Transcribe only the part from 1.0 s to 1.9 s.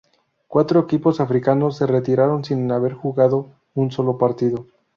africanos se